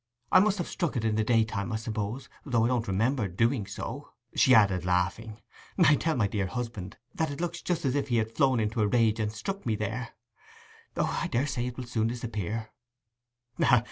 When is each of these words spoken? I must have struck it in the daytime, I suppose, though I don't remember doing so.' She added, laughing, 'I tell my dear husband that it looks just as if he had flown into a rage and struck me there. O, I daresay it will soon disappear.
I 0.31 0.39
must 0.39 0.57
have 0.57 0.67
struck 0.67 0.97
it 0.97 1.05
in 1.05 1.13
the 1.13 1.23
daytime, 1.23 1.71
I 1.71 1.75
suppose, 1.75 2.27
though 2.43 2.65
I 2.65 2.69
don't 2.69 2.87
remember 2.87 3.27
doing 3.27 3.67
so.' 3.67 4.11
She 4.33 4.55
added, 4.55 4.83
laughing, 4.83 5.39
'I 5.77 5.93
tell 5.97 6.15
my 6.15 6.25
dear 6.27 6.47
husband 6.47 6.97
that 7.13 7.29
it 7.29 7.39
looks 7.39 7.61
just 7.61 7.85
as 7.85 7.93
if 7.93 8.07
he 8.07 8.17
had 8.17 8.35
flown 8.35 8.59
into 8.59 8.81
a 8.81 8.87
rage 8.87 9.19
and 9.19 9.31
struck 9.31 9.63
me 9.63 9.75
there. 9.75 10.15
O, 10.97 11.05
I 11.05 11.27
daresay 11.27 11.67
it 11.67 11.77
will 11.77 11.85
soon 11.85 12.07
disappear. 12.07 12.71